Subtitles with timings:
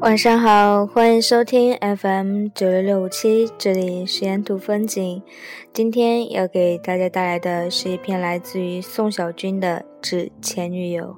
[0.00, 5.22] 晚上好，欢迎收听 FM 九六六五七，这里是沿途风景。
[5.74, 11.16] 今天要给大家带来的是一篇来自于宋小军的《致前女友》。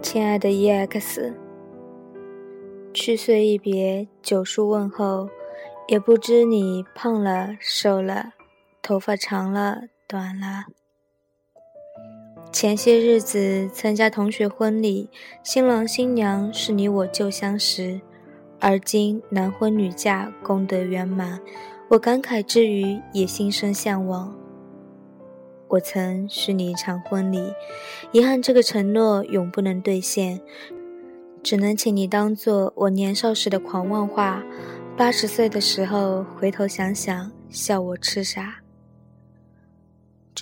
[0.00, 1.34] 亲爱的 EX，
[2.94, 5.28] 去岁一别，九叔问候，
[5.88, 8.34] 也不知你胖了瘦了，
[8.80, 10.66] 头发长了短了。
[12.52, 15.08] 前些日子参加同学婚礼，
[15.42, 17.98] 新郎新娘是你我旧相识，
[18.60, 21.40] 而今男婚女嫁，功德圆满，
[21.88, 24.36] 我感慨之余也心生向往。
[25.68, 27.42] 我曾许你一场婚礼，
[28.12, 30.38] 遗憾这个承诺永不能兑现，
[31.42, 34.44] 只能请你当做我年少时的狂妄话，
[34.94, 38.61] 八十岁的时候回头想想，笑我痴傻。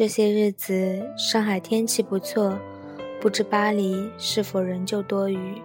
[0.01, 2.59] 这些日子，上海天气不错，
[3.21, 5.61] 不知巴黎是否仍旧多雨。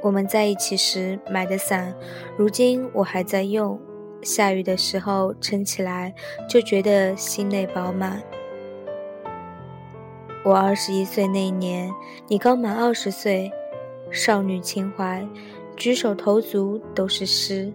[0.00, 1.92] 我们在一起时买的伞，
[2.36, 3.76] 如今我还在用，
[4.22, 6.14] 下雨的时候撑起来
[6.48, 8.22] 就觉得心内饱满。
[10.44, 11.92] 我二十一岁那年，
[12.28, 13.50] 你刚满二十岁，
[14.12, 15.26] 少女情怀，
[15.76, 17.72] 举手投足都是诗。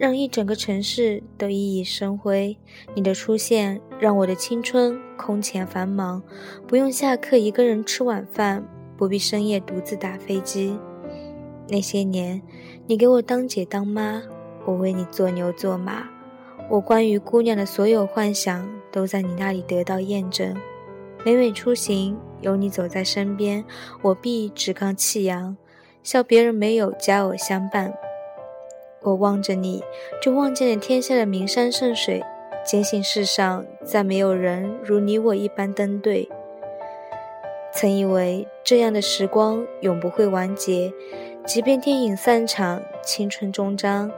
[0.00, 2.56] 让一整个城市都熠熠生辉。
[2.94, 6.22] 你的出现让我的青春空前繁忙，
[6.66, 10.74] 不用下课一个人吃晚饭，不必深夜独自打飞机。
[11.68, 12.40] 那些年，
[12.86, 14.22] 你给我当姐当妈，
[14.64, 16.08] 我为你做牛做马。
[16.70, 20.56] 我关于姑娘的所有幻想都在你那里得到验证。
[21.26, 23.62] 每每出行有你走在身边，
[24.00, 25.54] 我必趾高气扬，
[26.02, 27.92] 笑别人没有佳偶相伴。
[29.02, 29.82] 我望着你，
[30.22, 32.22] 就望见了天下的名山圣水，
[32.64, 36.28] 坚信世上再没有人如你我一般登对。
[37.72, 40.92] 曾以为这样的时光永不会完结，
[41.46, 44.10] 即便电影散场，青春终章，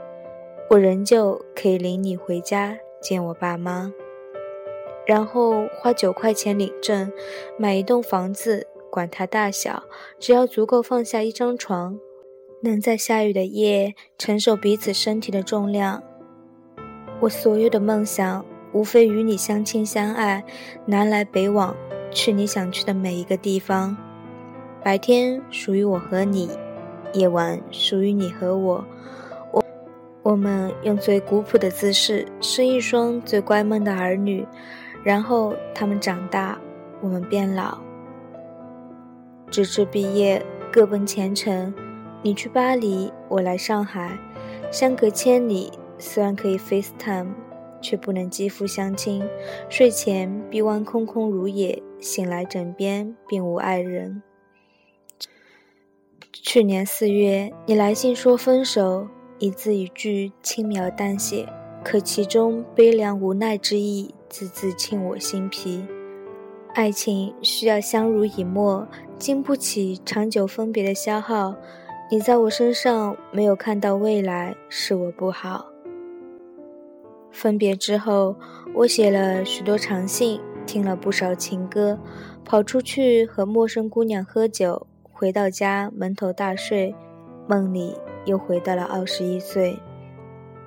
[0.70, 3.92] 我仍旧可以领你回家见我爸妈，
[5.06, 7.12] 然后花九块钱领证，
[7.58, 9.84] 买一栋房子，管它大小，
[10.18, 12.00] 只要足够放下一张床。
[12.64, 16.00] 能在下雨的夜承受彼此身体的重量，
[17.18, 20.44] 我所有的梦想无非与你相亲相爱，
[20.86, 21.74] 南来北往，
[22.12, 23.96] 去你想去的每一个地方。
[24.80, 26.50] 白天属于我和你，
[27.14, 28.84] 夜晚属于你和我。
[29.50, 29.64] 我
[30.22, 34.46] 我们用最古朴的姿势生一双最乖萌的儿女，
[35.02, 36.56] 然后他们长大，
[37.00, 37.78] 我们变老，
[39.50, 40.40] 直至毕业
[40.70, 41.74] 各奔前程。
[42.24, 44.16] 你去巴黎，我来上海，
[44.70, 47.32] 相隔千里，虽然可以 FaceTime，
[47.80, 49.28] 却不能肌肤相亲。
[49.68, 54.22] 睡前臂弯空空如也，醒来枕边并无爱人。
[56.32, 59.08] 去年四月，你来信说分手，
[59.40, 61.48] 一字一句轻描淡写，
[61.82, 65.84] 可其中悲凉无奈之意，字字沁我心脾。
[66.74, 68.86] 爱情需要相濡以沫，
[69.18, 71.56] 经不起长久分别的消耗。
[72.12, 75.64] 你在我身上没有看到未来，是我不好。
[77.30, 78.36] 分别之后，
[78.74, 81.98] 我写了许多长信，听了不少情歌，
[82.44, 86.94] 跑出去和陌生姑娘喝酒，回到家蒙头大睡，
[87.46, 87.96] 梦里
[88.26, 89.78] 又回到了二十一岁。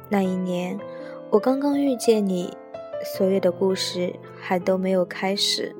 [0.09, 0.79] 那一年，
[1.29, 2.51] 我刚刚遇见你，
[3.03, 5.75] 所有的故事还都没有开始。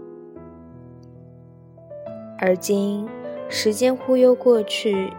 [2.38, 3.10] 而今，
[3.50, 5.12] 时间忽悠过去。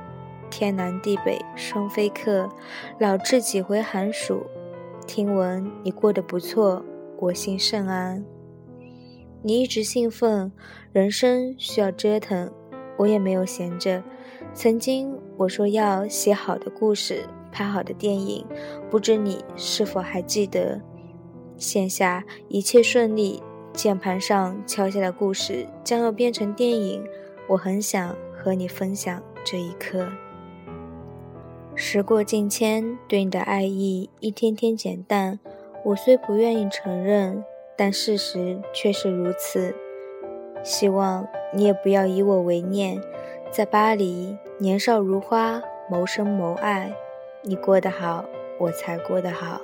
[0.58, 2.48] 天南地北双飞客，
[2.98, 4.46] 老至几回寒暑。
[5.06, 6.82] 听闻你过得不错，
[7.18, 8.24] 我心甚安。
[9.42, 10.50] 你一直兴奋，
[10.94, 12.50] 人生需要折腾，
[12.96, 14.02] 我也没有闲着。
[14.54, 18.42] 曾经我说要写好的故事，拍好的电影，
[18.90, 20.80] 不知你是否还记得？
[21.58, 23.42] 线下一切顺利，
[23.74, 27.04] 键盘上敲下的故事将要变成电影，
[27.46, 30.08] 我很想和你分享这一刻。
[31.78, 35.38] 时过境迁，对你的爱意一天天减淡。
[35.84, 37.44] 我虽不愿意承认，
[37.76, 39.74] 但事实却是如此。
[40.62, 42.98] 希望你也不要以我为念。
[43.50, 46.90] 在巴黎，年少如花，谋生谋爱，
[47.42, 48.24] 你过得好，
[48.58, 49.60] 我才过得好。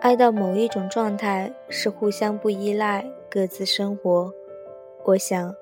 [0.00, 4.34] 爱到某一种状态，是互相不依赖，各自生活。
[5.04, 5.54] 我想，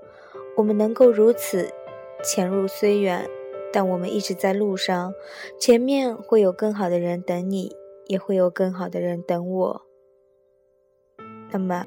[0.57, 1.69] 我们能够如此，
[2.25, 3.29] 前路虽远。
[3.75, 5.13] 但我们一直在路上，
[5.59, 7.73] 前面会有更好的人等你，
[8.07, 9.83] 也会有更好的人等我。
[11.51, 11.85] 那么，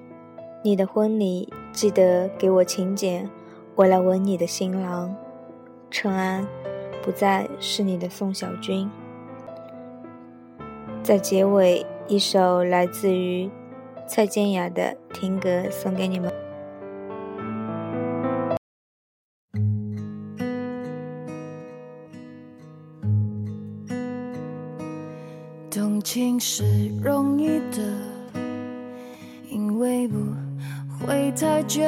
[0.66, 3.30] 你的婚礼记得给我请柬，
[3.75, 5.16] 我来吻你的新郎，
[5.89, 6.45] 陈安，
[7.01, 8.92] 不再是你的宋小军。
[11.01, 13.50] 在结尾，一首来自于
[14.06, 16.47] 蔡健雅的听歌送给你们。
[25.78, 26.64] 动情是
[27.04, 27.84] 容易的，
[29.48, 30.18] 因为不
[31.00, 31.84] 会太久。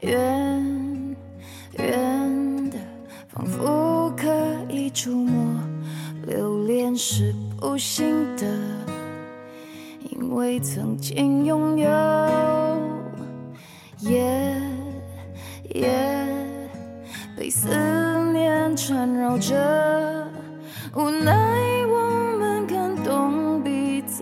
[0.00, 1.16] 远
[1.76, 2.78] 远的，
[3.26, 4.32] 仿佛可
[4.68, 5.58] 以触摸；
[6.24, 8.46] 留恋是不幸的，
[10.08, 11.88] 因为曾经拥有。
[13.98, 14.62] 夜
[15.74, 15.90] 夜
[17.36, 17.66] 被思
[18.32, 20.28] 念缠绕着，
[20.94, 21.82] 无奈。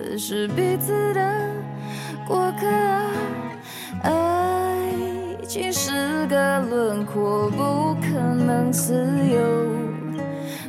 [0.02, 1.20] 此是彼此的
[2.26, 2.66] 过客，
[4.02, 4.90] 爱
[5.46, 8.92] 情是个轮廓，不可能自
[9.32, 9.38] 由。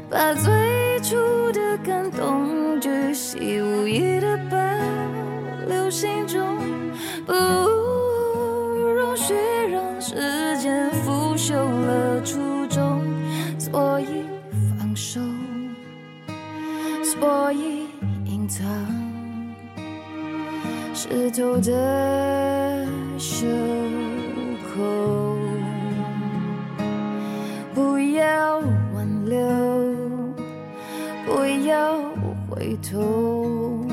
[0.07, 1.15] 把最初
[1.51, 4.57] 的感动巨细无遗的保
[5.67, 6.55] 留心中，
[7.25, 9.33] 不容许
[9.71, 13.01] 让时间腐朽了初衷，
[13.57, 14.25] 所以
[14.77, 15.19] 放手，
[17.03, 17.62] 所以
[21.13, 22.87] 湿透的
[23.19, 23.45] 袖
[24.73, 25.37] 口，
[27.75, 28.57] 不要
[28.95, 29.37] 挽留，
[31.23, 31.99] 不要
[32.49, 33.85] 回头，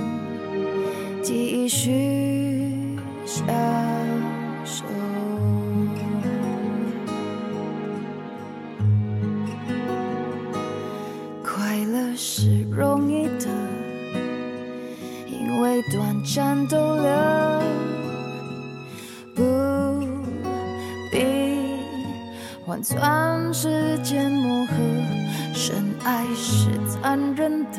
[1.23, 2.97] 继续
[3.27, 3.47] 享
[4.65, 4.83] 受。
[11.45, 13.47] 快乐是容易的。
[15.29, 16.90] 因为短暂的
[22.83, 24.75] 算时间磨合。
[25.53, 27.79] 深爱是残忍的，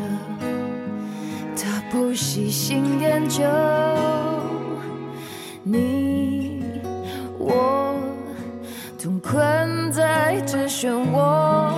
[1.56, 3.44] 他不细心研究。
[5.64, 6.64] 你
[7.40, 7.96] 我
[9.02, 11.74] 同困在这漩涡，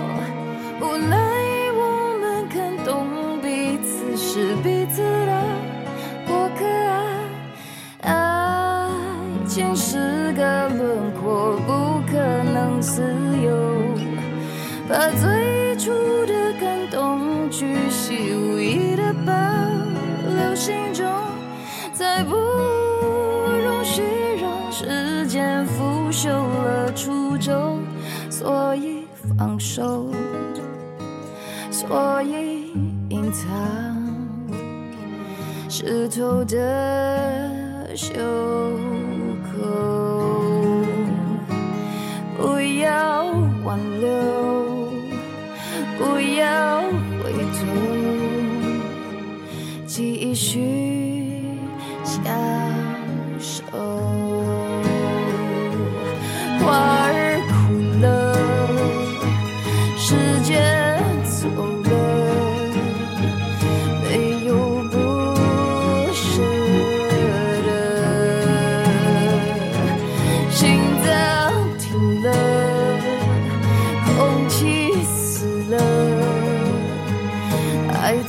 [0.81, 1.17] 无奈
[1.73, 5.01] 我们看懂彼此是彼此
[12.83, 13.01] 自
[13.41, 13.49] 由。
[14.89, 15.91] 把最初
[16.27, 19.31] 的感动巨细无遗的保
[20.27, 21.09] 留心中，
[21.93, 24.03] 再不容许
[24.41, 27.79] 让时间腐朽了初衷。
[28.29, 29.07] 所以
[29.37, 30.11] 放手，
[31.71, 32.73] 所以
[33.09, 33.47] 隐藏
[35.69, 38.13] 湿透的袖。
[46.43, 46.81] 要
[47.23, 47.61] 回头，
[49.87, 50.59] 继续
[52.03, 52.23] 想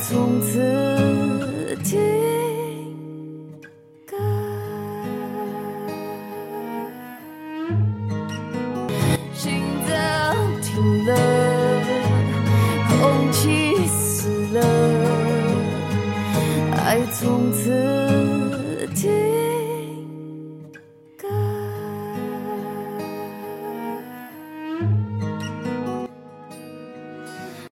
[0.07, 1.99] 从此停
[4.05, 4.15] 格，
[9.33, 9.95] 心脏
[10.61, 11.11] 停了，
[12.87, 14.61] 空气死了，
[16.85, 17.84] 爱从此。